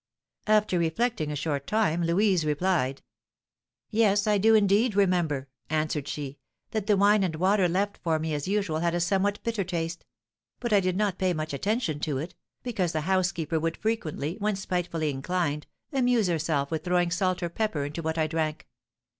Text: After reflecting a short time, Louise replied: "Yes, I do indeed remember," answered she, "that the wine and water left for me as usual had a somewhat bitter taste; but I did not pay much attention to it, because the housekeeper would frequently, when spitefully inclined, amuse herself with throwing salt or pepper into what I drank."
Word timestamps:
After 0.47 0.79
reflecting 0.79 1.31
a 1.31 1.35
short 1.35 1.67
time, 1.67 2.03
Louise 2.03 2.43
replied: 2.43 3.03
"Yes, 3.91 4.25
I 4.25 4.39
do 4.39 4.55
indeed 4.55 4.95
remember," 4.95 5.47
answered 5.69 6.07
she, 6.07 6.39
"that 6.71 6.87
the 6.87 6.97
wine 6.97 7.23
and 7.23 7.35
water 7.35 7.69
left 7.69 7.99
for 7.99 8.17
me 8.17 8.33
as 8.33 8.47
usual 8.47 8.79
had 8.79 8.95
a 8.95 8.99
somewhat 8.99 9.39
bitter 9.43 9.63
taste; 9.63 10.03
but 10.59 10.73
I 10.73 10.79
did 10.79 10.97
not 10.97 11.19
pay 11.19 11.33
much 11.33 11.53
attention 11.53 11.99
to 11.99 12.17
it, 12.17 12.33
because 12.63 12.93
the 12.93 13.01
housekeeper 13.01 13.59
would 13.59 13.77
frequently, 13.77 14.37
when 14.39 14.55
spitefully 14.55 15.11
inclined, 15.11 15.67
amuse 15.93 16.25
herself 16.29 16.71
with 16.71 16.83
throwing 16.83 17.11
salt 17.11 17.43
or 17.43 17.49
pepper 17.49 17.85
into 17.85 18.01
what 18.01 18.17
I 18.17 18.25
drank." 18.25 18.67